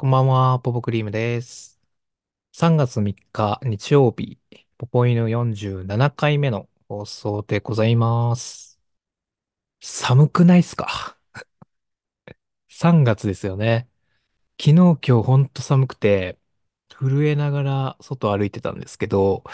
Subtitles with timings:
[0.00, 1.80] こんばんは、ポポクリームです。
[2.52, 4.38] 3月3日日曜日、
[4.78, 8.78] ポポイヌ47回目の放送でございます。
[9.80, 11.18] 寒くないっすか
[12.68, 13.88] ?3 月ですよね。
[14.60, 16.38] 昨日今日ほんと寒くて、
[16.90, 19.44] 震えながら外歩いてたんですけど、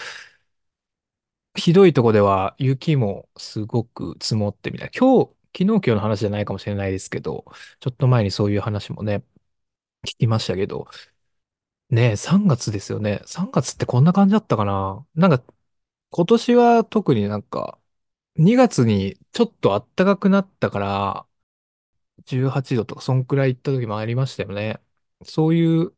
[1.56, 4.92] ひどいとこでは雪もすごく積もってみたいな。
[4.98, 7.44] 今日、昨日今日の話じゃないかもしれないですけど、
[7.80, 9.24] ちょっと前にそういう話もね、
[10.04, 10.88] 聞きましたけど、
[11.90, 13.22] ねえ、3月ですよね。
[13.26, 15.42] 3月ってこんな感じだったかななんか、
[16.10, 17.80] 今年は特になんか、
[18.36, 21.26] 2月にちょっと暖かくなったから、
[22.26, 24.80] 18度とか、そんくらい行った時もありましたよね。
[25.24, 25.94] そういう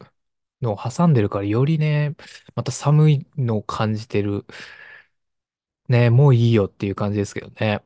[0.63, 2.17] のを挟んでるから、よりね、
[2.57, 4.47] また寒いのを感じてる。
[5.89, 7.83] ねえ、もういいよっていう感じですけどね。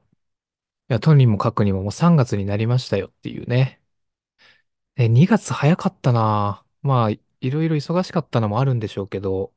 [0.90, 3.79] いや、とにもかくにももう3月になりましたよっていうね。
[5.00, 6.64] ね、2月早かったな。
[6.82, 9.54] まあ、いろいろ忙しかったのもあるんでしょうけど、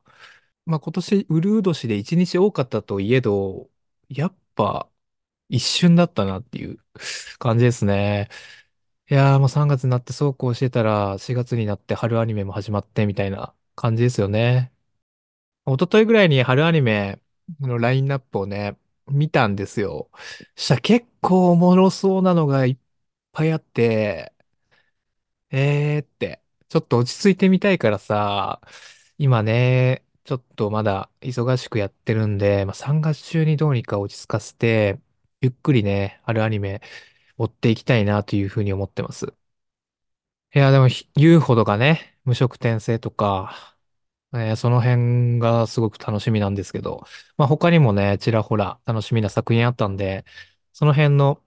[0.66, 3.70] まあ今年、うるう年で1日多かったといえど、
[4.10, 4.90] やっぱ
[5.50, 6.80] 一瞬だったなっていう
[7.40, 8.30] 感じですね。
[9.12, 14.74] いやーもう3月になってそうこうしてたら4月になって春アニメも始まってみたいな感じですよね。
[15.66, 17.22] 一昨日ぐらいに春アニメ
[17.62, 20.10] のラインナップをね、見たんですよ。
[20.56, 22.78] したら結構おもろそうなのがいっ
[23.32, 24.33] ぱいあって、
[25.54, 28.62] えーって、ちょっと落ち着いてみたいからさ、
[29.18, 35.00] 今ね、ちょっとまだ忙しくやってるんで、まあ、3月中にどうにか落ち着かせて、
[35.42, 36.82] ゆっくりね、あるアニメ
[37.38, 39.34] 追っていきたいなというふうに思ってます。
[40.56, 43.76] いや、でも、ひ言うほどがね、無色転生とか、
[44.34, 47.06] えーその辺がすごく楽しみなんですけど、
[47.38, 50.26] まあ、他にもね、ちらほら楽しみな作品あったんで、
[50.74, 51.43] その辺の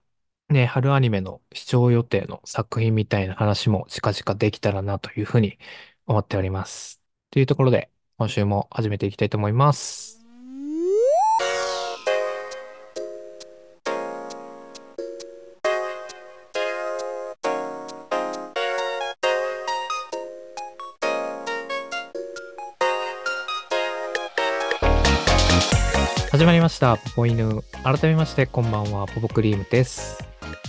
[0.49, 5.57] ね、春アニメの視聴予定の作品みたいな話も近々できたらなというふうに
[6.05, 7.01] 思っております。
[7.31, 10.23] というところで、今週も始めていきたいと思います。
[26.31, 27.63] 始まりました、ポポ犬。
[27.83, 30.26] 改めまして、こんばんは、ポポクリームです。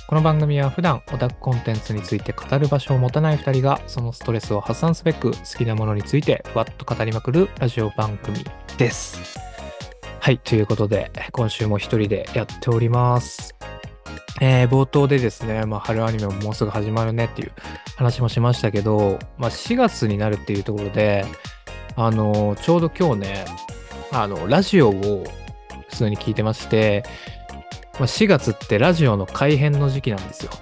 [0.09, 8.43] この番組は普段オタクコンテンツについて語る場所を持たない2人がそのストレスを発散すべく好きなものについてふわっと語りまくるラジオ番組
[8.79, 9.39] です。
[10.19, 13.55] はい、ということで今週も一人でやっております。
[14.41, 17.53] えー、冒頭でですね、まあ、春アニメももうすぐ始まるねっていう
[17.97, 21.27] 話もしましたけど、まあ、4月になるっていうところで、
[21.97, 23.45] あのちょうど今日ね、
[24.11, 25.25] あの、ラジオを
[25.91, 27.05] 普通に聞いてまして、
[27.99, 30.53] まあ、4月ってラジオの改編の時期なんですよ。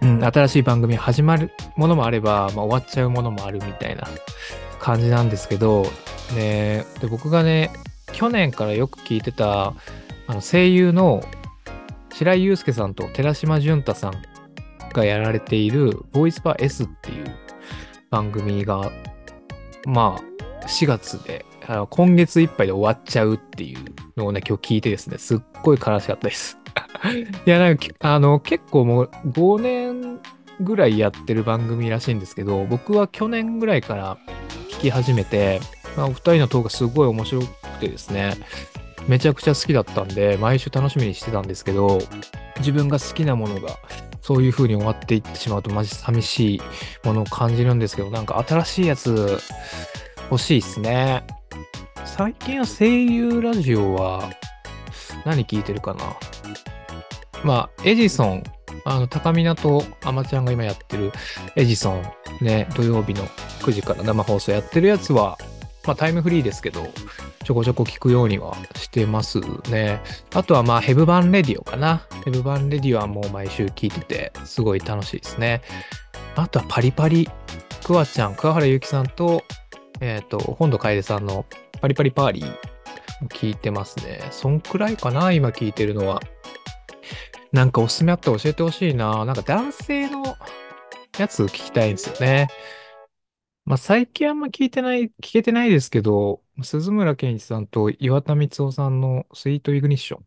[0.00, 4.06] うん、新しい番組始まるものもあれば、まあ、終わっちゃうものもあるみたいな
[4.78, 5.86] 感じなんですけど、
[6.34, 7.70] ね、で僕がね、
[8.12, 9.74] 去年からよく聞いてた
[10.26, 11.22] あの声優の
[12.12, 14.22] 白井祐介さんと寺島淳太さん
[14.92, 17.26] がやられているボイスパー S っていう
[18.10, 18.90] 番組が、
[19.84, 20.18] ま
[20.62, 21.44] あ、4月で
[21.90, 23.84] 今月いっぱいで終わっちゃうっていう
[24.18, 26.58] のね、今日聞いてですね、すっごい悲しかったです。
[27.46, 30.20] いや、なんか、あの、結構もう5年
[30.60, 34.18] ぐらいやってる番組らしいんですけど、僕は去年ぐらいから
[34.70, 35.60] 聞き始めて、
[35.96, 37.46] まあ、お二人のトークすごい面白く
[37.80, 38.34] てですね、
[39.06, 41.98] めちゃくちゃ好きだったんで、毎週楽しみにしてたんですけど、
[42.58, 43.78] 自分が好きなものが、
[44.20, 46.60] そういう風に終わっていってしまうと、マジ寂しい
[47.04, 49.38] ものを感じるんですけど、なんか新しいやつ
[50.30, 51.24] 欲しいっすね。
[52.16, 54.28] 最近は声優ラジオは
[55.24, 56.16] 何聞いてるかな？
[57.44, 58.42] まあ、エジソン、
[58.84, 61.12] あの、高見とアマちゃんが今やってる
[61.54, 62.02] エジソン、
[62.40, 63.24] ね、土曜日の
[63.60, 65.38] 9時から生放送やってるやつは、
[65.86, 66.82] まあ、タイムフリーですけど、
[67.44, 69.40] ちょこちょこ聞くようにはしてます
[69.70, 70.02] ね。
[70.34, 72.06] あとはまあ、ヘブ版レディオかな。
[72.24, 75.62] ヘブ版レディオはもう毎週聞いてて、すごい楽しいですね。
[76.34, 77.28] あとはパリパリ、
[77.84, 79.44] クワちゃん、桑原ゆきさんと、
[80.00, 81.46] えっ、ー、と、本土楓さんの
[81.80, 82.50] パリパリパーリー
[83.22, 84.20] も聞いてますね。
[84.30, 86.20] そんくらいかな、今聞いてるのは。
[87.52, 89.24] なんかおすすめあったら教えてほしいな。
[89.24, 90.36] なんか男性の
[91.18, 92.48] やつ聞きたいんですよね。
[93.64, 100.26] まあ最近あんま聞いてない、聞けてないですけど、鈴村健一さんと岩田光夫さんのスイートイグニッション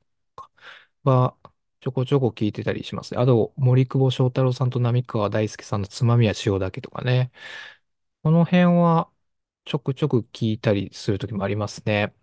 [1.04, 1.36] は
[1.82, 3.18] ちょこちょこ聞いてたりします。
[3.20, 7.32] あと、森久保祥太郎さんと浪川大輔さんのつまみは塩だけとかね。
[8.24, 9.10] この辺は
[9.66, 12.14] ちょくちょく聞いたりするときもありますね。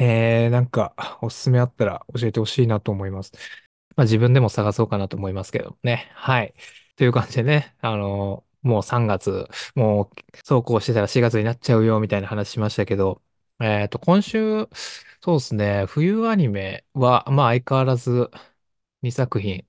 [0.00, 3.32] えー、なんか、おすすめあったら教えてほしいなと思います。
[3.96, 6.10] まあ自分でも探そうかなと思いますけどね。
[6.14, 6.54] はい。
[6.96, 13.22] という感じでね、あの、もう3月、もうそうこうしてたら4月になっちゃうよみたいな話しましたけど、
[13.60, 14.68] えっと、今週、
[15.22, 18.30] そうですね、冬アニメは、まあ相変わらず
[19.02, 19.66] 2作品、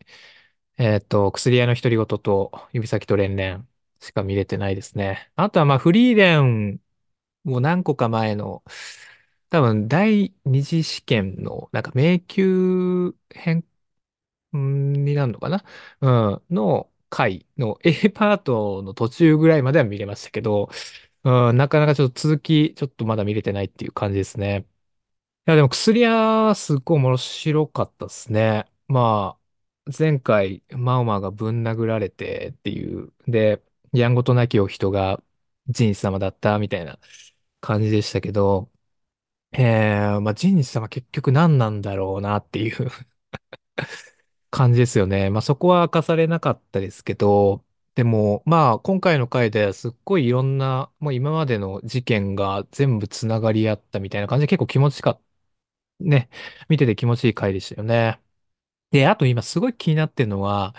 [0.77, 3.67] えっと、薬屋の独り言と指先と連々
[4.03, 5.31] しか見れてないですね。
[5.35, 6.79] あとはまあフリーレン
[7.43, 8.63] も何個か前の、
[9.49, 13.65] 多分第二次試験のなんか迷宮編
[14.53, 15.63] になるのかな？
[16.01, 20.69] うん、の回の A パートの途中ぐらいまでは見れましたけど、
[21.23, 24.67] うん、なかなかちょっと続き、ちょっとまだ見れてないっていう感じですね。
[25.47, 28.65] いや、でも薬屋すっごい面白かったですね。
[28.87, 29.37] ま
[29.87, 33.61] あ、前回、マウマがぶん殴られてっていう、で、
[33.93, 35.21] やんごとなきお人が
[35.69, 36.99] ジン様だったみたいな
[37.61, 38.71] 感じでしたけど、
[39.53, 42.89] えー、まあ、ジン様結局何なんだろうなっていう
[44.51, 45.29] 感じですよね。
[45.29, 47.63] まあそこは明かされなかったですけど、
[47.95, 55.19] でもまあ今回の回ですっごいいろんな、もう今までの事件が全部つながり合ったみたいな感じで結構気持ちか、
[55.99, 56.29] ね、
[56.69, 58.21] 見てて気持ちいい回でしたよね。
[58.91, 60.75] で、あと今すごい気になってるのは、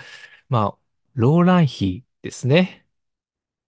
[0.48, 0.78] まあ、
[1.14, 2.83] ローラン妃ですね。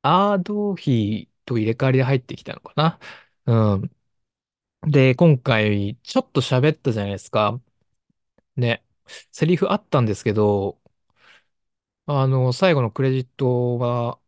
[0.07, 3.01] アード妃と入れ替わりで入ってきたのかな？
[3.47, 3.91] うん。
[4.91, 7.61] で、今回ちょっと喋ったじゃないですか。
[8.57, 8.85] ね。
[9.33, 10.81] セリフあったんですけど、
[12.07, 14.19] あの、最後のクレジットが、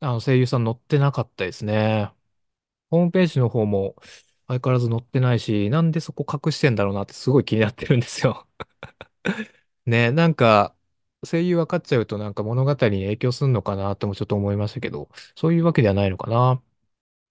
[0.00, 2.12] あの、声優さん載ってなかったですね。
[2.90, 3.96] ホームページの方も
[4.48, 8.48] 相変わらず載ってないし、なんでそこ隠してんだろうなってすごい気になってるんですよ。
[9.86, 10.74] ね、なんか、
[11.24, 16.62] 声優分かっちゃうとなんか物語に影響するのかなってもちょっと思いましたけど、そういうわけではないのかな。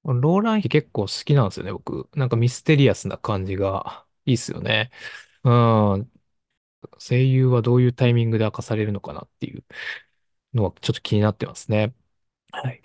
[0.06, 2.10] ローラン妃結構好きなんですよね、僕。
[2.16, 4.92] なんかミステリアスな感じがいいっすよね。
[5.44, 6.12] うん。
[7.00, 9.66] 声優はどういうタイミングで明かされるのかなっていう
[10.54, 11.94] のはちょっと気になってますね。
[12.52, 12.82] はい。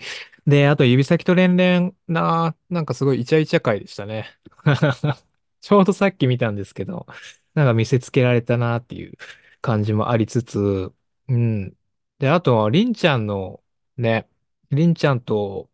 [0.47, 4.39] で、あと指先と連々な、なんかすごいイチャイチャ回でしたね。
[5.61, 7.07] ちょうどさっき見たんですけど、
[7.55, 9.17] なんか見せつけられたなっていう
[9.61, 10.93] 感じもありつつ、
[11.29, 11.77] うん。
[12.19, 13.63] で、あとは、りんちゃんの
[13.97, 14.29] ね、
[14.71, 15.71] りんちゃんと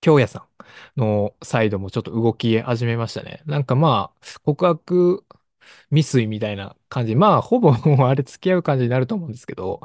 [0.00, 0.48] 京也さ
[0.96, 3.42] んのサイドもちょっと動き始めましたね。
[3.46, 5.24] なんかまあ、告白
[5.90, 7.16] 未遂みたいな感じ。
[7.16, 9.80] まあ、ほぼもうあれ付き合う感じになると思うんですけど、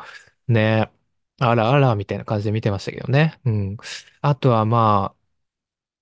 [0.48, 0.92] ね。
[1.40, 3.40] あらあら、みたいな感じで見てましたけどね。
[3.46, 3.78] うん。
[4.22, 5.16] あとはま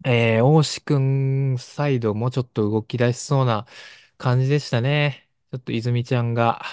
[0.04, 3.68] あ、えー、大志くんサイドもちょっと動き出しそうな
[4.18, 5.30] 感じでしたね。
[5.52, 6.64] ちょっと泉ちゃんが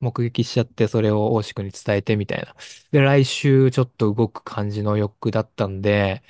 [0.00, 2.54] 目撃しちゃって、それを大志くんに伝えてみたいな。
[2.92, 6.22] で、来週ちょっと動く感じの欲だったんで、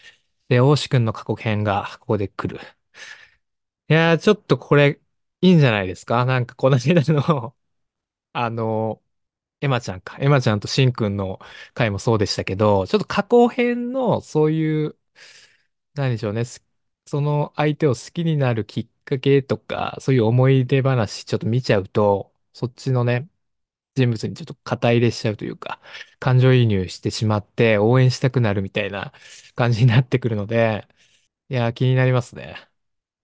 [0.48, 2.60] で、大志くんの過去編がここで来る。
[3.90, 5.00] いやー、ちょっとこれ、
[5.40, 6.24] いいんじゃないですか？
[6.24, 7.56] なんかこの間の
[8.34, 9.02] あの、
[9.60, 10.18] エマちゃんか。
[10.20, 11.40] エマちゃんとシンくんの
[11.74, 14.98] 回もそうでしたけど、ちょっと過去編のそういう、
[15.94, 16.44] 何でしょうね。
[17.06, 23.28] その相手を好きになるきっかけとか、そういう思い出話ちょっと見ちゃうと、そっちのね、
[23.98, 25.80] 人物にちょっと肩入れしちゃうというか、
[26.20, 29.12] 感情移入してしまって応援したくなるみたいな
[29.54, 30.86] 感じになってくるので、
[31.50, 32.56] いや、気になりますね。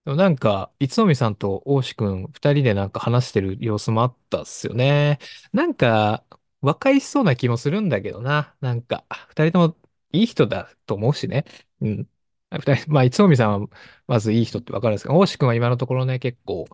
[0.04, 5.18] でもなんか、いつのみさんと大志くん、二人でなんか話してる様子もあったっすよね。
[5.52, 6.24] なんか、
[6.60, 8.54] 和解しそうな気もするんだけどな。
[8.60, 9.76] なんか、二人とも
[10.12, 11.44] いい人だと思うしね。
[11.80, 12.08] うん。
[12.50, 13.68] 二人、まあ、いつのみさんは
[14.06, 16.66] まずいい人ってわかるんですけど、大志くんは今のところね、結構、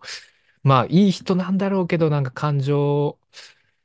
[0.63, 3.19] まあ、いい人なんだろうけど、なんか感情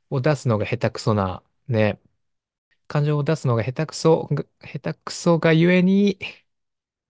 [0.09, 1.99] を出すのが下手くそな、ね。
[2.87, 4.29] 感情を出すのが下手くそ、
[4.61, 6.17] 下手くそがゆえに、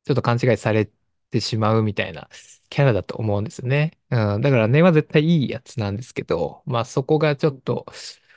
[0.05, 0.89] ちょっと勘違いされ
[1.31, 2.29] てしまうみたいな
[2.69, 3.99] キャラだと思うんですよね。
[4.09, 7.85] うん、だから根は絶対いいやつなんですけど、まあそこがちょっと、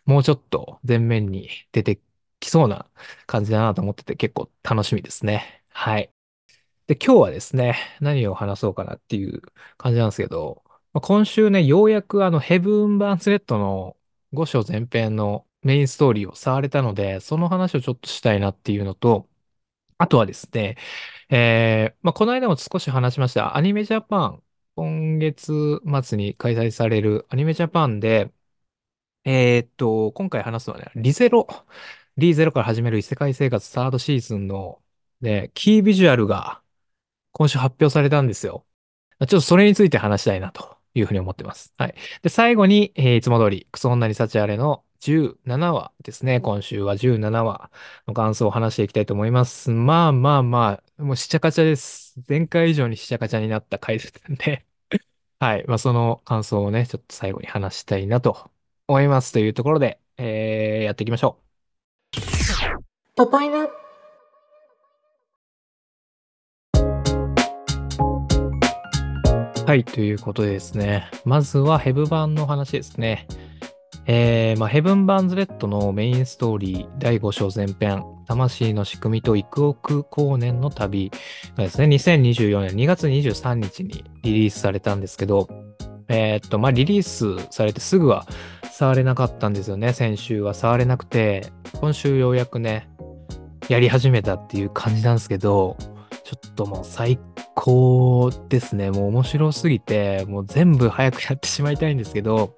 [0.05, 2.01] もうちょっと前面に出て
[2.41, 2.87] きそうな
[3.27, 5.63] 感じだなと思ってて結構楽しみですね。
[5.71, 6.13] はい。
[6.87, 9.43] で、今日はですね、何を話そうかなっていう
[9.79, 13.97] 感じなんですけど、今週ね、ようやくあのヘブン・バーンスレッドの
[14.33, 19.29] 5章前編のメインストーリーを触れたので、その話をちょっとしたいなっていうのと、
[19.99, 20.77] あとはですね、
[21.31, 24.43] えー、まあ、この間も少し話しました、アニメジャパン、
[24.77, 28.33] 今月末に開催されるアニメジャパンで、
[29.25, 31.47] えーっと、今回話すのはね、リゼロ、
[32.17, 34.83] リゼロから始める異世界生活サードシーズンの、
[35.21, 36.63] ね、キービジュアルが
[37.33, 38.67] 今週発表されたんですよ。
[39.21, 40.80] ちょっとそれについて話したいなと。
[40.95, 41.73] いうふうに思ってます。
[41.79, 41.95] はい。
[42.23, 46.41] で、最後に、えーいつも通り、クソ女に幸あれの17話ですね。
[46.41, 47.71] 今週は17話
[48.07, 49.71] の感想を話していきたいと思います。
[49.71, 52.21] まあまあまあ、もうしちゃかちゃです。
[52.29, 54.67] 前回以上にしちゃかちゃになった回ですんで、
[55.41, 55.65] はい。
[55.67, 58.51] まあその感想をね、ちょっと最後に話したいなと
[58.89, 61.51] 思いますというところで、えー、やっていきましょう。
[63.17, 63.80] ポパイナ
[69.71, 71.09] はい、ということでですね。
[71.25, 73.29] まずはヘブ版の話ですね。
[74.05, 81.13] えー、まあ、ヘブン・バンズ・レッドのメインストーリー第5章前編、魂の仕組みと幾億光年の旅
[81.57, 85.49] がですね、2024年2月23日にリリースされたんですけど、
[86.09, 88.27] えー、っと、まあ、リリースされてすぐは
[88.73, 89.93] 触れなかったんですよね。
[89.93, 91.47] 先週は触れなくて、
[91.81, 92.89] 今週ようやくね、
[93.69, 95.77] やり始めたっていう感じなんですけど、
[96.31, 97.19] ちょっともう最
[97.57, 98.93] 高ですね。
[98.93, 102.55] もう面白すぎて、もう全部早くやってしまいたいんですけど、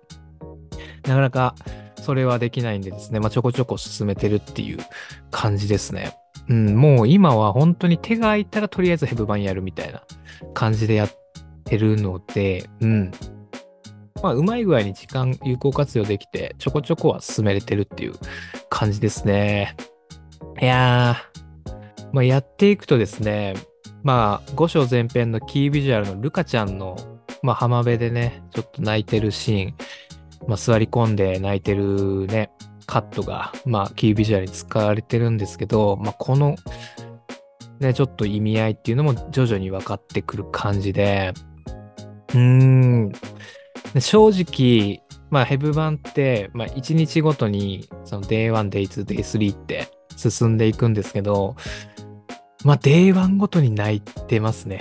[1.04, 1.54] なかなか
[1.98, 4.78] それはできないんでですね、まあ、ちょこちょこ進めてるっていう
[5.30, 6.14] 感じですね。
[6.50, 10.02] うん、もう今は本当に手が空いたらとりあえずヘブ版やるみたいな
[10.52, 11.10] 感じでやっ
[11.64, 13.10] てるので、うん。
[14.22, 18.12] まあ、うまい具合に時間有効活用できて、ちょこちょこは進めれてるっていう
[18.68, 19.74] 感じですね。
[20.60, 21.31] いやー、
[22.12, 23.54] まあ、やっていくとですね、
[24.02, 26.96] まあ、5章前編のキービジュアルのルカちゃんの、
[27.42, 29.74] まあ、浜辺でね、ちょっと泣いてるシーン、
[30.46, 32.50] まあ、座り込んで泣いてるね、
[32.86, 36.56] カットが、まあ、キービジュアルに使われてるんですけど、まあ、この、
[37.80, 41.32] ね、ちょっと意味合いっていうのも徐々に分かってくる感じで、
[42.34, 43.12] うーん、
[43.98, 51.56] 正直、まあ、ヘブ版って、まあ、1日ごとに、その Day1、Day2、Day3 って進んでいくんですけど、
[52.64, 54.80] まあ、Day1 ごとに泣いてますね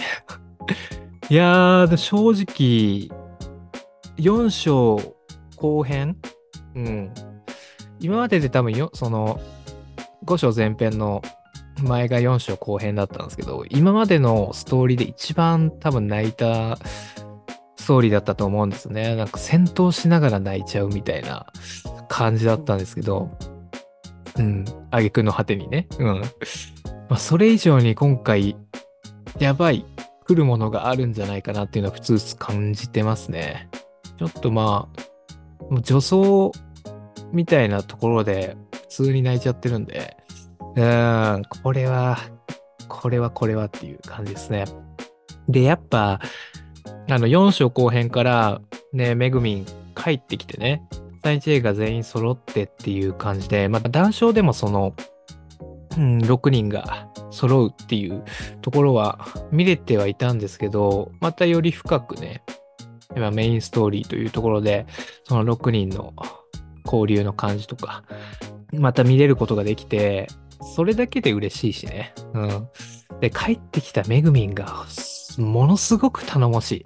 [1.29, 3.09] いやー、正直、
[4.17, 4.99] 4章
[5.55, 6.17] 後編？
[6.75, 7.13] うん。
[7.99, 9.39] 今までで多分よ、その、
[10.25, 11.21] 5章前編の
[11.81, 16.77] 前が4章後編だったんですけど、今までのストーリーで一番多分泣いた
[17.77, 19.15] ストーリーだったと思うんですね。
[19.15, 21.47] なんか戦闘しながら泣いちゃうみたいな
[22.07, 23.29] 感じだったんですけど、
[24.37, 25.87] うん、挙句の果てにね。
[25.97, 26.21] うん。
[27.11, 28.55] まあ、それ以上に今回、
[29.37, 29.85] やばい、
[30.25, 33.69] 来るものがあるんじゃないかなっていうのは普通感じてますね。
[34.17, 34.87] ちょっとま
[35.59, 36.53] あ、もう女装
[37.33, 40.15] みたいなところで普通に泣いちゃってるんで、
[40.77, 42.17] うん、これは、
[42.87, 44.63] これはこれはっていう感じですね。
[45.49, 46.21] で、やっぱ、
[47.09, 48.61] あの、4章後編から
[48.93, 49.65] ね、めぐみん
[49.95, 50.81] 帰ってきてね、
[51.25, 54.95] サイチェイが全員揃ってっていう感じで、また談笑でもその、
[55.97, 58.23] うん、6人が揃うっていう
[58.61, 62.43] ところは見れてはいたんですけど、またより深くね、
[63.15, 64.85] 今メインストーリーというところで、
[65.25, 66.13] その6人の
[66.85, 68.03] 交流の感じとか、
[68.73, 70.27] また見れることができて、
[70.75, 72.13] それだけで嬉しいしね。
[72.33, 72.69] うん。
[73.19, 74.85] で、帰ってきためぐみんが、
[75.37, 76.83] ものすごく頼もしい。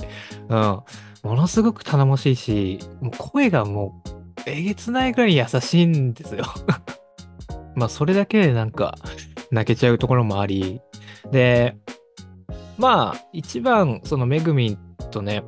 [0.49, 0.81] うん。
[1.23, 2.79] ものすごく頼もしいし、
[3.17, 4.09] 声がもう、
[4.47, 6.45] えげつないぐらい優しいんですよ。
[7.75, 8.95] まあ、それだけでなんか、
[9.51, 10.81] 泣けちゃうところもあり、
[11.31, 11.77] で、
[12.77, 14.77] まあ、一番、そのめぐみん
[15.11, 15.43] とね、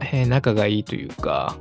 [0.00, 1.56] えー、仲がいいというか、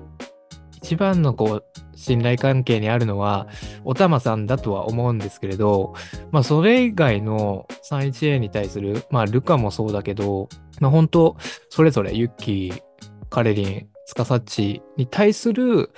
[0.77, 3.47] 一番のこう、信頼関係にあるのは、
[3.85, 5.93] おたまさんだとは思うんですけれど、
[6.31, 10.49] まあ、それ以外の 31A に対する、まあ、ルカもそうだけど、
[10.81, 11.37] まあ、本当
[11.69, 12.81] それぞれユッキー、
[13.29, 15.91] カレリン、スカサッチに対する、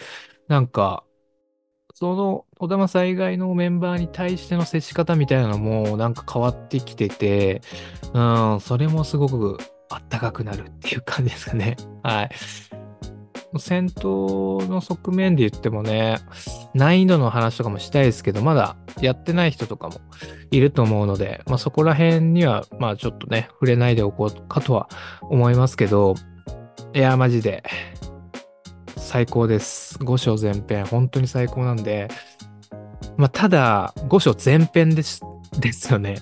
[0.47, 1.03] なんか、
[1.97, 7.61] その、おたまさん以外のメンバーに対しての接し方みたいなのも、なんか変わってきてて、
[8.13, 9.57] うん、それもすごく
[9.89, 11.77] あったかくなるっていう感じですかね。
[12.03, 12.29] はい。
[13.57, 16.17] 戦闘の側面で言ってもね、
[16.73, 20.01] 難易度の話とかもしたいですけど、まだやってない人とかも
[20.51, 24.89] いると思うので、まあ、そこら辺には、まあちょっとね、触れないでおこうかとは
[25.21, 26.15] 思いますけど、
[26.93, 27.63] いや、マジで、
[28.97, 29.97] 最高です。
[29.99, 32.07] 5章前編、本当に最高なんで、
[33.17, 35.21] まあ、ただ、5章前編です
[35.59, 36.17] ですよね。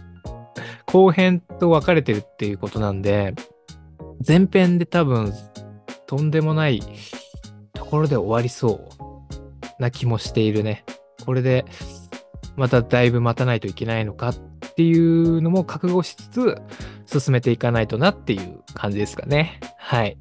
[0.86, 3.34] 後編と分かれてるっていうことなんで、
[4.26, 5.34] 前編で多分、
[6.06, 6.82] とんでもない
[7.74, 8.90] ところで終わりそ
[9.80, 10.86] うな気もしているね。
[11.26, 11.66] これで、
[12.56, 14.36] まただいぶ待たないといけないのかっ
[14.76, 16.62] ていうのも覚悟しつつ、
[17.06, 19.60] 進めていかないとなっていう感じですかね。
[19.78, 20.18] はい。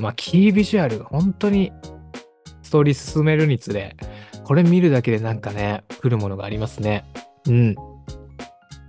[0.00, 1.72] まあ、キービジュアル、本当に
[2.62, 3.96] ストーリー進めるにつれ、
[4.44, 7.04] これ見るだけでなんかね、来るものがありますね。
[7.46, 7.74] うん。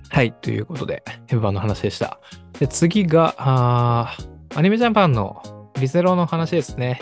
[0.09, 2.19] はい、ということで、ヘブ版の話でした。
[2.59, 4.17] で、次が、あ
[4.55, 6.99] アニメジャパンのリゼロの話ですね。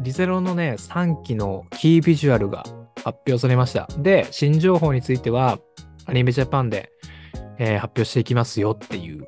[0.00, 2.64] リゼロのね、3期のキービジュアルが
[3.04, 3.86] 発表されました。
[3.98, 5.58] で、新情報については、
[6.06, 6.90] アニメジャパンで、
[7.58, 9.26] えー、発表していきますよっていう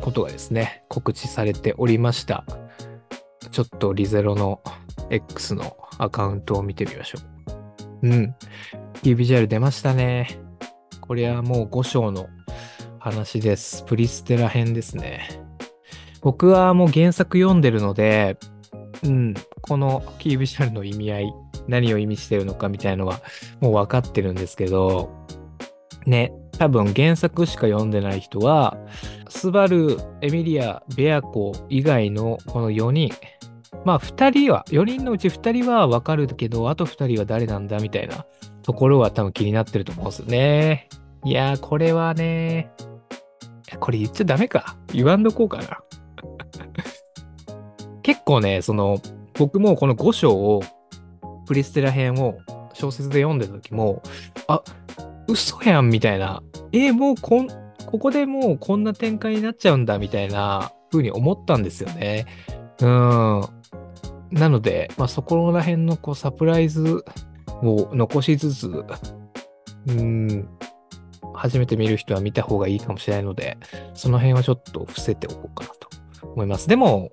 [0.00, 2.44] ことがですね、告知されておりました。
[3.56, 4.60] ちょっとリゼロの
[5.08, 7.18] X のアカウントを見てみましょ
[8.02, 8.06] う。
[8.06, 8.34] うん。
[9.02, 10.38] キービジュアル出ましたね。
[11.00, 12.26] これはもう5章の
[12.98, 13.82] 話です。
[13.84, 15.40] プリステラ編ですね。
[16.20, 18.36] 僕はもう原作読んでるので、
[19.02, 19.32] うん、
[19.62, 21.34] このキービジュアルの意味合い、
[21.66, 23.22] 何を意味してるのかみたいのは
[23.60, 25.10] もう分かってるんですけど、
[26.04, 28.76] ね、多分原作しか読んでない人は、
[29.30, 33.10] スバル、エミリア、ベアコ以外のこの4人、
[33.86, 38.26] まあ2人は、4人のうち2人は分かるけど、あと2人は誰なんだみたいな
[38.64, 40.88] ところは多分気になってると思うんですよね。
[41.24, 42.72] いやー、これはね、
[43.78, 44.76] これ言っちゃダメか。
[44.92, 45.78] 言わんどこうかな。
[48.02, 48.98] 結構ね、その、
[49.38, 50.64] 僕もこの5章を、
[51.46, 52.38] プリステラ編を
[52.72, 54.02] 小説で読んでた時も、
[54.48, 54.64] あ、
[55.28, 56.42] 嘘やんみたいな。
[56.72, 57.46] えー、もうこん、
[57.86, 62.26] ここでもうこんな展開になっちゃうんだみたいな風に思ったんですよね。
[62.80, 63.55] うん。
[64.30, 67.04] なので、まあ、そこら辺のこうサプライズ
[67.62, 68.84] を残しつつ、
[69.88, 70.48] うん、
[71.34, 73.58] 初めて見る人は見た方がいいかもしれないので、
[73.94, 75.88] その辺はちょっと伏せておこうかなと
[76.22, 76.68] 思います。
[76.68, 77.10] でも、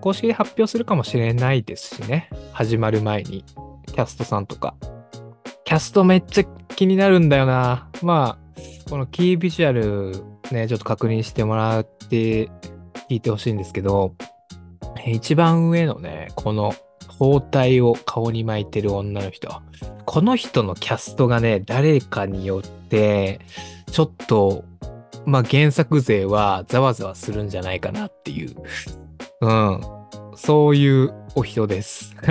[0.00, 2.30] 公式で発表するかもしれないですしね。
[2.52, 3.44] 始まる前に。
[3.86, 4.74] キャストさんとか。
[5.64, 6.44] キャストめっちゃ
[6.76, 7.88] 気になるんだよな。
[8.02, 12.46] まあ、このキービジュアルね、ちょっと確認してもらって
[13.08, 14.14] 聞いてほしいんですけど、
[15.06, 16.74] 一番上のね、この
[17.18, 19.62] 包帯を顔に巻いてる女の人。
[20.06, 23.40] この人のキャストがね、誰かによって、
[23.90, 24.64] ちょっと、
[25.26, 28.54] まあ原作勢はざわざわするんじゃないかなっていう、
[29.42, 29.80] うん、
[30.34, 32.16] そういうお人です。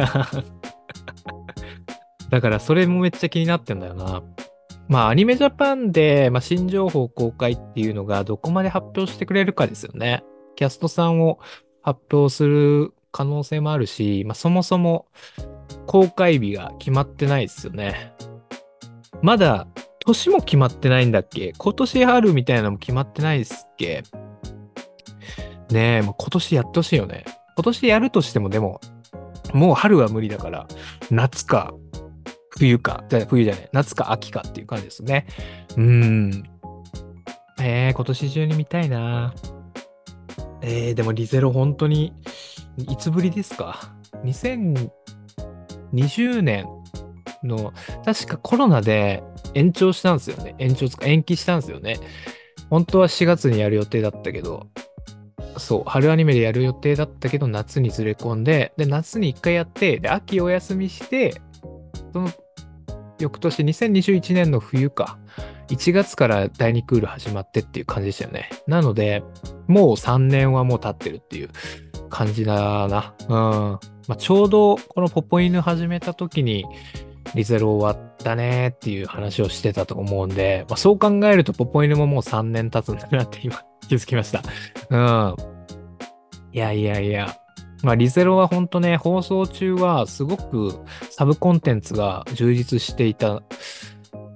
[2.30, 4.24] だからそれもめっちゃ気になってんだよな。
[4.88, 10.24] まあアニメジャパンで、まあ、新情報公開っていうのがどこまで発表してくれるかですよね。
[10.56, 11.40] キャストさんを
[11.82, 15.08] 発表する可能性もあるし、まあ、そもそも
[15.88, 18.14] 公開日が決まってないですよね。
[19.22, 19.68] まだ
[20.00, 21.54] 年も決まってないんだっけ？
[21.58, 24.04] 今年春みたいなのも決まってないですっけ？
[25.72, 27.26] ねえ、もう今年やってほしいよね。
[27.56, 28.82] 今年やるとしてもでも、
[29.54, 30.68] もう春は無理だから、
[31.12, 31.74] 夏か
[32.52, 35.28] 冬か、じゃ冬じゃない、夏か秋かっていう感じですね。
[35.76, 36.44] うーん。
[37.62, 39.34] えー、今年中に見たいな。
[40.62, 42.14] えー、でもリゼロ本当に、
[42.78, 43.94] いつぶりですか
[44.24, 46.66] ?2020 年
[47.44, 47.74] の、
[48.06, 50.56] 確かコロナで延長したんですよね。
[50.58, 51.98] 延長つか延期したんですよね。
[52.70, 54.68] 本当は4月にやる予定だったけど、
[55.58, 61.42] そう、春アニメでやる予定だったけど、夏にずれ込んで、で、夏に1回やって、で、秋お休みして、
[62.14, 62.30] その
[63.20, 65.18] 翌年2021年の冬か、
[65.70, 68.50] 1月から第2クール始まってっていう感じでしたよね。
[68.68, 69.24] なので、
[69.68, 71.50] もう3年はもう経ってるっていう
[72.10, 73.14] 感じだな。
[73.22, 73.80] うん。
[74.08, 76.66] まあ、ちょうどこのポポイヌ始めた時に、
[77.36, 84.42] リゼロ終わったねっていう話をしてたと思うんで、まあ、そう考えるとポポイヌももう3年経つんだなって今 気づきました。
[84.90, 85.36] うん。
[86.52, 87.36] いやいやいや。
[87.84, 93.42] まあ、リゼロは本当ね、放送中はすごくサブコンテンツが充実していた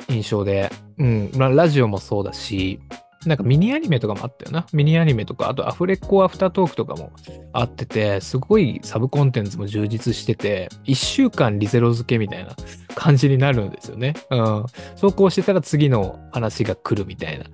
[0.07, 0.71] 印象で、
[1.03, 2.79] うん、ラジオもそうだし、
[3.25, 4.65] なんかミニアニメとかもあったよな。
[4.73, 7.11] ミニアニメとか、あとアフレコアフタートークとかも
[7.51, 12.55] あってて、すごいサブコンテンツも充実してて、1週間リゼロ付けみたいな
[12.95, 14.13] 感じになるんですよね。
[14.29, 14.65] うん。
[14.95, 17.45] そうこうしてたら次の話が来るみたいな。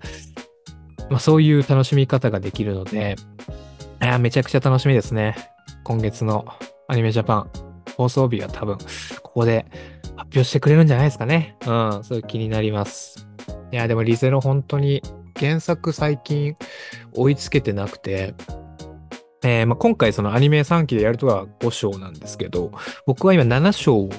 [1.10, 3.16] まあそういう楽しみ方ができるので、
[4.00, 5.36] あめちゃくちゃ楽しみですね。
[5.84, 6.46] 今月の
[6.88, 7.50] アニメジャパン
[7.96, 8.78] 放送日は多分
[9.22, 9.66] ここで
[10.16, 11.58] 発表してくれるんじゃないですかね。
[11.66, 13.29] うん、そういう気になります。
[13.72, 15.02] いや、でもリゼロ本当に
[15.38, 16.56] 原作最近
[17.14, 18.34] 追いつけてなくて、
[19.44, 22.72] えー、まあ、今回そのアニメ3期でやるとは5章なんですけど、
[23.06, 24.10] 僕は今7章を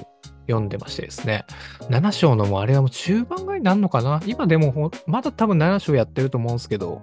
[0.47, 1.45] 読んでましてですね、
[1.89, 4.21] 7章のもあれはもう中盤ぐらいになるのかな？
[4.25, 7.01] 今でもまだ多分7章やってると思うんですけど、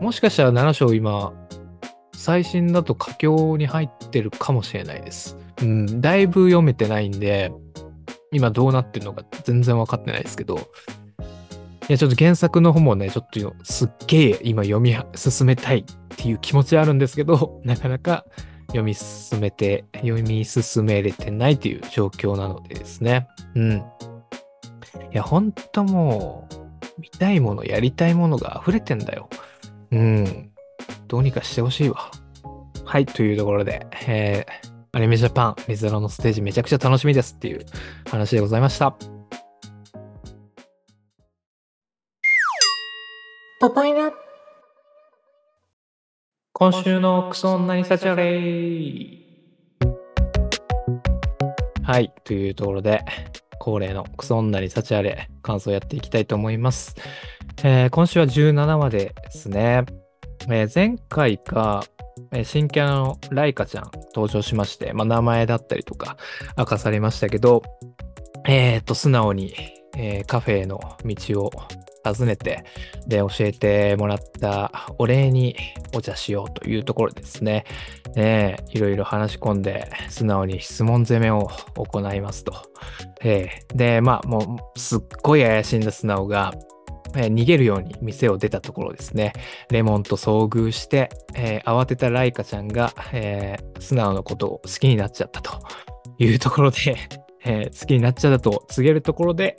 [0.00, 1.32] もしかしたら7章今
[2.14, 5.36] 最新だと佳境に入ってるかもしれないです。
[5.62, 7.52] うん、だいぶ読めてないんで、
[8.32, 10.60] 今どうなってるのか全然分かってないですけど、
[11.92, 15.84] や、ちょっと原作の方もね、ちょっとすっげえ今読み進めたいっ
[16.16, 18.24] ていう気持ちはあるんですけど、 なかなか
[18.68, 23.26] 読み進めて、読み進めれてないという状況なのでですね。
[23.56, 23.72] うん。
[23.72, 23.82] い
[25.12, 29.28] や、ほんともう、見たいもの、やりたいものが溢れてんだよ。
[29.90, 30.50] うん。
[31.08, 32.10] どうにかしてほしいわ。
[32.84, 37.64] はい、というところで、えー、アニメジャパン、リゼロのステージめちゃくちゃ楽しみですっていう
[38.08, 39.19] 話でございました。
[43.60, 44.10] ポポイナ
[46.54, 49.26] 今週のクソ女にサチャレイ
[51.82, 53.04] はい、というところで、
[53.58, 56.94] 恒例のクソ女にサチャレ感想やっていきたいと思います。
[57.62, 59.84] えー、今週は17話ですね。
[60.48, 61.84] えー前回か、
[62.44, 66.16] 新キャラのライカちゃん登場しまして、まあ、名前だったりとか
[66.56, 67.62] 明かされましたけど、
[68.46, 69.54] えっ、と、素直に、
[69.98, 71.50] えーカフェへの道を
[72.04, 72.64] 訪ねて、
[73.06, 75.56] で、教えてもらったお礼に
[75.94, 77.64] お茶しようというところですね。
[78.16, 82.54] えいろいろ話し込んで、素直に質問攻めを行いますと。
[83.22, 86.52] えーで、まあ、もう、すっごい怪しんだ素直が、
[87.14, 89.32] えー逃げるように店を出たところですね。
[89.70, 95.58] レモンと遭遇して、えー慌てたライカちゃんが、えー素直のことを好きになっちゃったと
[96.18, 96.96] いうところで、
[97.44, 99.56] えー好きになっちゃったと告げるところで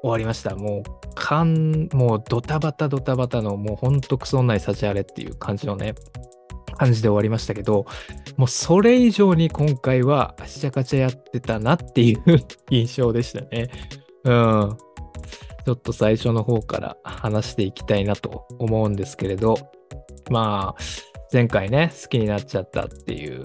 [0.00, 0.54] 終わりました。
[0.54, 5.94] もう、かん、もうドタバタドタバタの、もうほんとクソない幸あれっていう感じのね、
[6.76, 7.86] 感じで終わりましたけど、
[8.36, 12.22] もうそれ以上に今回はしちゃかちゃやってたなっていう
[12.70, 13.68] 印象でしたね。
[14.24, 14.76] うん。
[15.64, 19.56] ちょっと最初の方から話していきたいなと思うんですけれど、
[20.30, 20.82] まあ、
[21.32, 23.40] 前回ね、好きになっちゃったっていう、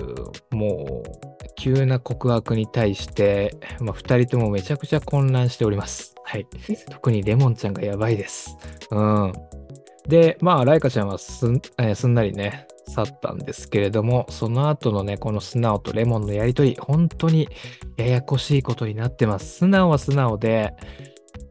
[0.51, 6.15] もう、急な告白に対して、まあ、二人ともめちゃくちゃ混乱しております。
[6.23, 6.47] はい。
[6.89, 8.57] 特にレモンちゃんがやばいです。
[8.89, 9.33] うん。
[10.07, 17.47] で、まあ、ライカちゃんはすん,、えーすんなりね、去ったんですけれども、その後のね、この素直とレモンのやりとり、本当に
[17.95, 19.59] ややこしいことになってます。
[19.59, 20.73] 素直は素直で、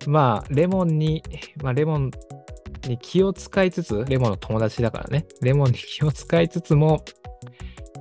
[0.08, 1.22] まあ、レモンに、
[1.62, 2.10] まあ、レモン
[2.88, 7.04] に気を使いつつ、レモンの友達だからね、レモンに気を使いつつも、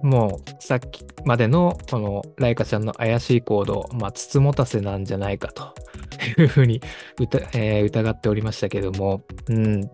[0.03, 5.73] もうさっきまでのこのライカちゃんの怪しい行動、まあ、つつもたせなんじゃないかと
[6.41, 6.81] いうふうに
[7.19, 9.89] 疑,、えー疑っておりましたけども、うん、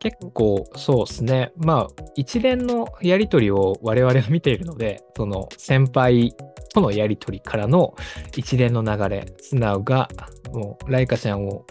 [0.00, 6.34] 結構そうですね、まあ一連のやりとりを我々は見ているので、その先輩
[6.72, 7.94] とのやりとりからの
[8.36, 10.08] 一連の流れ、素直が
[10.52, 11.66] もうライカちゃんを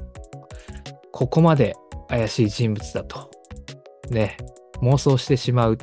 [1.12, 1.76] ここまで
[2.08, 3.32] 怪しい人物だと、
[4.10, 4.38] ね、
[4.82, 5.78] 妄想してしまう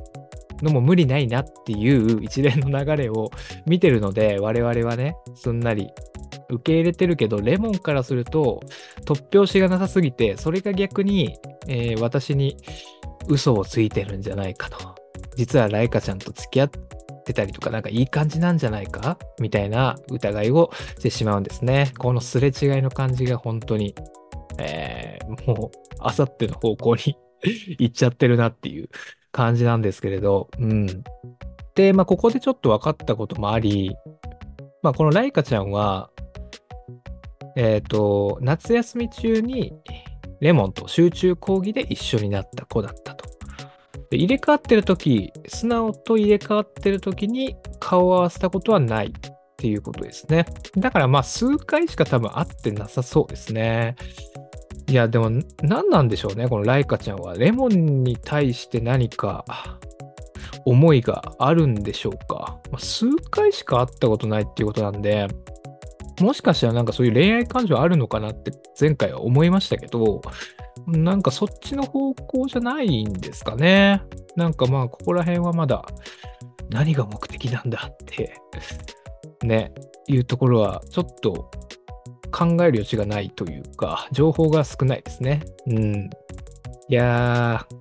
[0.63, 3.31] のも無理ないなっていう一連の流れを
[3.67, 5.89] 見てるので、我々はね、すんなり
[6.49, 8.61] 受け入れてるけど、レモンからすると
[9.05, 12.57] 突拍子がなさすぎて、それが逆に、えー私に
[13.29, 14.95] 嘘をついてるんじゃないかと。
[15.37, 16.71] 実はライカちゃんと付き合っ
[17.25, 19.19] てたりとか、なんかいい感じなんじゃないか？
[19.41, 21.93] みたいな疑いをしてしまうんですね。
[21.99, 23.95] このすれ違いの感じが本当に、
[24.59, 27.17] えーもう、あさっての方向に
[27.79, 28.89] 行っちゃってるなっていう
[29.37, 30.87] 感じなんですけれど、うん。
[31.75, 33.95] で、まあ、ここでちょっと分かったこともあり、
[34.83, 36.09] まあ、このライカちゃんは、
[37.55, 39.75] えっ、と、夏休み中に
[40.41, 43.27] レモンと集中講義で一緒になった子だったと。
[44.09, 49.11] で入れ替わってる時素直と入れ替わってる時に顔を合わせたことはないっ
[49.57, 50.47] ていうことですね。
[50.77, 53.97] だからまあ数回しか多分会ってなさそうですね。
[54.89, 55.31] いやでも
[55.63, 57.35] 何なんでしょうねこのライカちゃんは。
[57.35, 59.45] レモンに対して何か
[60.65, 62.59] 思いがあるんでしょうか。
[62.71, 65.27] まあ数回しか会ったことないっていうことなんで
[66.21, 70.23] もしかしたらなんかそういう恋愛感情あるのかなって前回は思いましたけど、
[70.87, 74.03] なんかそっちの方向じゃないんですかね。
[74.35, 75.85] なんかまあここら辺はまだ
[76.71, 78.35] 何が目的なんだって
[79.43, 79.73] ね、
[80.09, 81.51] いうところはちょっと
[82.31, 85.43] 考える余地がないというか、情報が少ないですね。
[85.67, 86.11] うん。
[86.89, 87.77] いやー、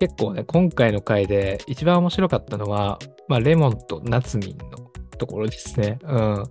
[0.00, 4.78] 結構ね、今回の回で一番面白かったのは、まあレモンとナツミンの
[5.18, 5.98] ところですね。
[6.02, 6.44] うん。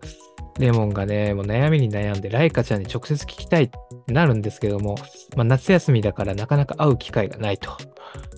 [0.60, 4.95] レモンがね、もう悩みに悩んで、ライカちゃんに直接聞きたいってなるんですけども、
[5.36, 7.77] まあ、夏休みだからなかなか会う機会がないと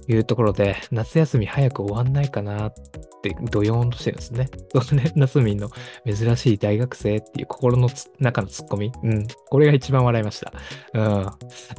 [0.10, 2.74] いうところで、夏休み早く終わんないかなっ
[3.22, 4.50] て、ドヨーンとしてるんですね。
[4.84, 5.70] そのね、夏みんの
[6.06, 8.92] 珍しい大学生っていう心の中のツッコミ。
[9.04, 9.28] うん。
[9.50, 10.52] これが一番笑いました。
[10.94, 11.28] うん。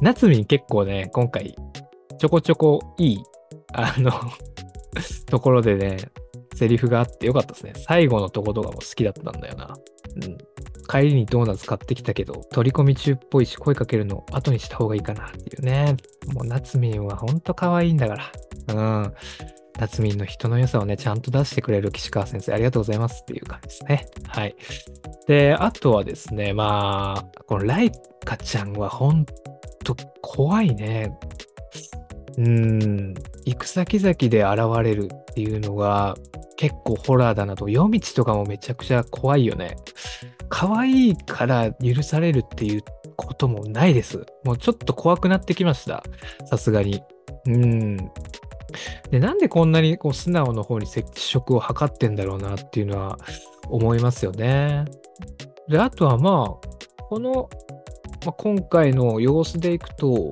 [0.01, 1.55] 夏みん結構ね、今回、
[2.17, 3.23] ちょこちょこいい、
[3.73, 4.11] あの、
[5.27, 5.97] ところでね、
[6.55, 7.73] セリフがあってよかったですね。
[7.75, 9.73] 最後のとことかも好きだったんだよな。
[10.17, 10.37] うん。
[10.89, 15.95] 帰りにドーナツ買ってきたけど、取り込み中っぽいし声かけるの後にした方がいいかなっていうね。
[16.33, 18.31] もう夏みんはほんと可愛いんだから。
[18.75, 19.13] うん。
[19.79, 24.05] 夏みんの人の良さをね、ちゃんと出してくれる岸川先生、ありがとうございますっていう感じですね。
[24.27, 24.55] はい。
[25.27, 27.91] で、あとはですね、まあ、このライ
[28.25, 29.25] カちゃんはほん
[29.83, 31.17] と怖いね。
[32.37, 33.13] うん。
[33.45, 36.15] 行く先々で現れるっていうのが
[36.61, 37.69] 結構ホラーだなと。
[37.69, 39.77] 夜道とかもめちゃくちゃ怖いよね。
[40.47, 42.83] 可愛いから許されるっていう
[43.17, 44.27] こともないです。
[44.43, 46.03] もうちょっと怖くなってきました。
[46.45, 47.01] さすがに。
[47.47, 47.97] うん。
[49.09, 53.17] で、なんでこんなにこう素直の方に接触を図ってんだろうなっていうのは
[53.67, 54.85] 思いますよね。
[55.67, 57.49] で、あとはまあ、この、
[58.23, 60.31] まあ、今回の様子でいくと、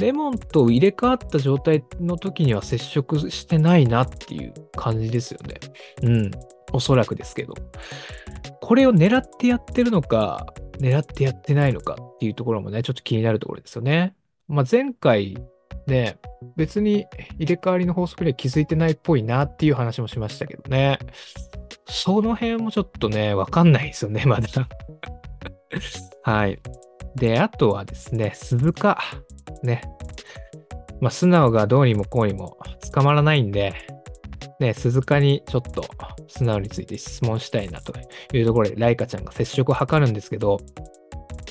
[0.00, 5.60] レモンと入れ替わった状態の時には接触してないなっていう感じですよね。
[6.02, 6.30] うん。
[6.72, 7.54] おそらくですけど。
[8.60, 10.46] これを狙ってやってるのか、
[10.78, 14.14] 狙ってやってないのかっていうところもね、ちょっと気になるところですよね。
[14.48, 15.36] まあ、前回
[15.86, 16.18] ね、
[16.56, 17.06] 別に
[17.38, 20.98] 入れ替わりの法則には気づいてないっぽいなっていう話もしましたけどね。
[21.86, 24.48] その辺もちょっとね、わかんないですよね、まだ
[26.22, 26.58] はい。
[27.16, 28.98] で、あとはですね、鈴鹿。
[29.64, 29.82] ね。
[31.00, 32.58] まあ、素直がどうにもこうにも
[32.92, 33.74] 捕まらないんで、
[34.60, 35.84] ね、鈴鹿にちょっと
[36.28, 37.92] 素直について質問したいなと
[38.32, 40.58] いうところで、ライカちゃんが接触を図るんですけど、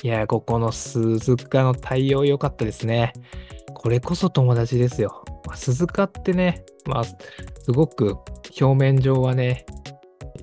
[0.02, 3.12] いや、ここの鈴鹿の対応良かったですね。
[3.74, 5.24] これこそ友達ですよ。
[5.46, 7.16] まあ、鈴鹿ってね、まあ、す
[7.72, 8.16] ごく
[8.60, 9.66] 表面上はね、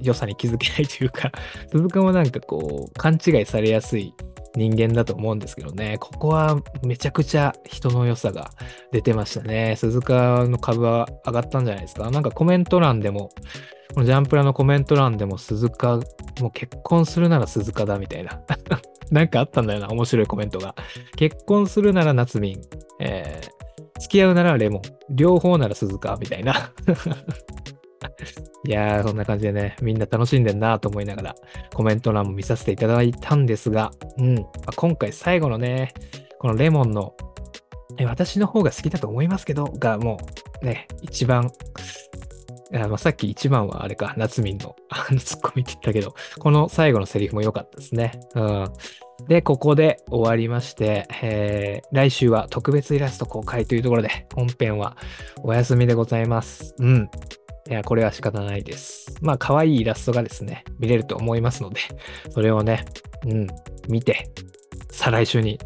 [0.02, 1.32] 良さに気づけないというか、
[1.72, 4.14] 鈴鹿もなんかこう、勘違いされやすい
[4.56, 8.50] 人間だと思うんですけどね、ここはめちゃくちゃ人の良さが
[8.92, 9.76] 出てましたね。
[9.78, 12.10] 鈴鹿の株は上がったんじゃないですか。
[12.12, 13.30] なんかコメント欄でも、
[13.94, 18.42] このジャンプラのコメント欄でも鈴鹿、もう結婚するなら鈴鹿だみたいな。
[19.12, 20.76] なんかあったんだよな、面白いコメントが。
[21.16, 22.62] 結婚するなら夏民、
[23.00, 26.72] えー、付き合うならレモン、両方なら鈴鹿みたいな。
[28.64, 31.36] いやー、そんな感じでね、みんな楽しんでんなと思いながら、
[31.74, 35.94] コメント欄も見させていただいたんですが、うんあ、今回最後のね、
[36.40, 37.16] このレモンの、
[37.98, 40.20] え私の方が好きだと思いますけど、がも
[40.62, 41.52] うね、一番、
[42.74, 44.76] あまあ、さっき一番はあれか、夏民の
[45.20, 48.22] ツッコミって言ったけど、この最後のセリフも良かったですね。
[48.36, 48.74] うん。
[49.28, 54.96] で、ここで終わりまして、えー、来週は特別イラスト公開というところで、本編は
[55.44, 56.76] お休みでございます。
[56.80, 57.10] うん。
[57.72, 59.16] いや、これは仕方ないです。
[59.22, 61.80] まあ、可愛いイラストがですね、見れると思いますので、
[62.30, 62.84] それをね、
[63.26, 63.48] うん、
[63.88, 64.30] 見て、
[64.90, 65.58] 再来週に、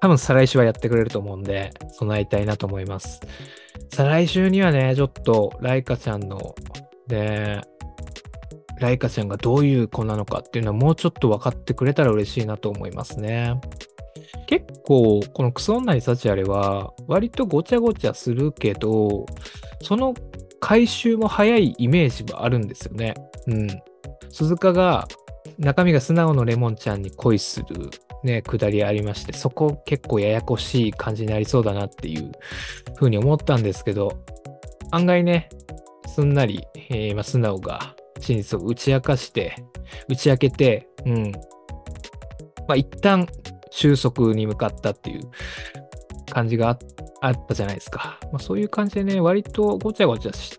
[0.00, 3.20] 多分再来週はやってくれると思うんで、備えたいなと思います。
[3.90, 6.56] 再来週にはね、ちょっと、ライカちゃんの、
[7.06, 7.60] ね、
[8.80, 13.54] ライカちゃんがどういう子なのかっていうのはもうちょっと分かってくれたら嬉しいなと思いますね。
[14.48, 19.26] 結構、このクソ女に幸あれは、割とごちゃごちゃするけど、
[19.80, 20.12] その
[20.62, 23.14] 回収も早いイメージはあるんですよね。
[23.48, 23.68] うん。
[24.30, 25.08] 鈴鹿が
[25.58, 27.90] 中身が素直のレモンちゃんに恋する
[28.22, 32.30] ね、くだりありまして、そこ結構ややこしい感じになりそうだなっていう
[32.94, 34.22] ふうに思ったんですけど、
[34.92, 35.48] 案外ね、
[36.06, 39.56] すんなり、えー、素直が真実を打ち明かして、
[40.08, 41.32] 打ち明けて、うん。
[42.68, 43.26] まあ、一旦
[43.70, 45.22] 収束に向かったっていう
[46.32, 46.78] 感じが
[47.20, 48.18] あったじゃないですか。
[48.32, 50.58] まあ、そういう感じでね、割とごちゃごちゃし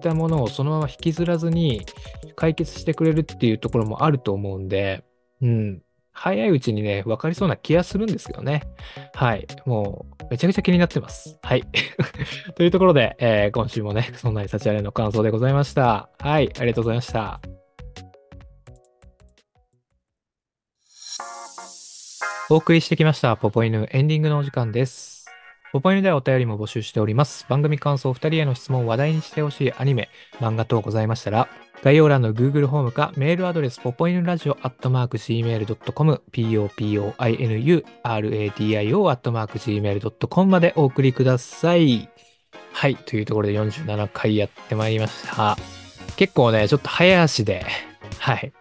[0.00, 1.84] たものをそのまま引きずらずに
[2.36, 5.04] 解決してくれるっていうところもあると思うんで、
[5.42, 5.82] うん。
[6.12, 8.62] 早いうちにね、分かりそうな気がするんですけどね。
[9.14, 9.46] はい。
[9.66, 11.38] もう、めちゃくちゃ気になってます。
[11.42, 11.64] はい。
[12.56, 16.08] というところで、えー、今週もね、そんなに幸あれの感想でございました。
[16.18, 16.50] はい。
[16.58, 17.40] ありがとうございました。
[22.48, 25.26] お送りしてきました、ポポ犬エンディングのお時間です。
[25.72, 27.44] ポポイヌではお便りも募集しております。
[27.48, 31.48] 番組感想、2人への質問、話題にしてほしいアニメ、漫画等ございましたら、
[31.82, 37.82] 概要欄の Google ホームかメールアドレス、ポポイヌラジオアットマーク Gmail.com、popoinuradio
[39.08, 42.08] アットマーク Gmail.com までお送りください。
[42.72, 45.56] はい、というところで47回やってまいりました。
[46.14, 47.66] 結構ね、ちょっと早足で、
[48.20, 48.52] はい。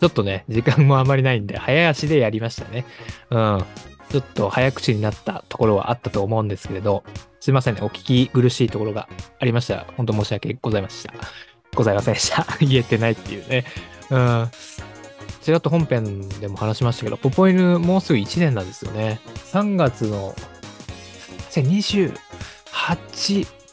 [0.00, 2.84] ちょっとね、時間もあまりないんで、早足でやりましたね。
[3.30, 3.64] うん。
[4.10, 7.02] ちょっと早口になったところはあったと思うんですけれど、
[7.40, 11.12] すいませんね、お聞き苦しいところがありましたら、本当申し訳ございました。
[11.74, 12.46] ございませんでした。
[12.60, 13.64] 言えてないっていうね。
[14.10, 14.50] うん。
[15.42, 19.20] ちらっと本編でも話しましたけど、ポポ犬もうすぐ1年なんですよね。
[19.52, 20.34] 3月の
[21.50, 22.12] 28、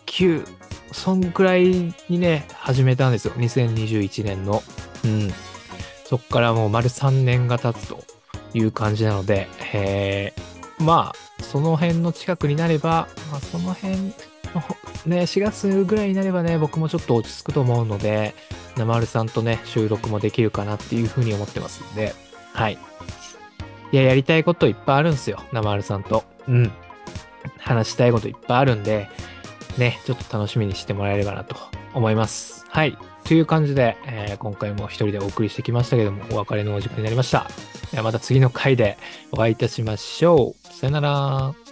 [0.05, 0.47] 9、
[0.91, 3.33] そんくらいにね、始めたんですよ。
[3.35, 4.61] 2021年の。
[5.03, 5.33] うん。
[6.13, 8.03] そっからもう丸3年が経つと
[8.53, 14.11] いう感じなので、えー、まあ、その辺の近くになれば、まあ、その辺の、
[15.07, 18.35] ね、4月ぐらいになればね、僕もちょっと落ち着くと思うので、
[18.77, 22.13] 生丸さんとね、収録もできるかなっていうふうに思ってますんで、
[22.53, 22.77] はい。
[23.91, 26.25] いや、やりたいこといっぱいあるんですよ、生丸さんと。
[26.47, 26.71] うん。
[27.57, 29.09] 話したいこといっぱいあるんで、
[29.79, 31.55] ね、ちょっと楽しみにしてもらえればなと
[31.95, 32.67] 思います。
[32.69, 32.95] はい。
[33.23, 37.47] という感じで、えー、今回も一人でお送りしてきましたけども、お別れのお時間になりました。
[37.91, 38.97] ではまた次の回で
[39.31, 40.73] お会いいたしましょう。
[40.73, 41.62] さよなら。